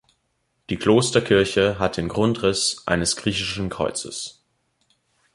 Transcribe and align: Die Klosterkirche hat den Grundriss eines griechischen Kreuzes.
Die 0.71 0.77
Klosterkirche 0.77 1.77
hat 1.77 1.97
den 1.97 2.07
Grundriss 2.07 2.81
eines 2.87 3.15
griechischen 3.15 3.69
Kreuzes. 3.69 4.43